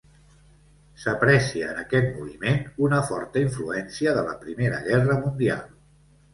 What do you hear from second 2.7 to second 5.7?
una forta influència de la Primera Guerra Mundial.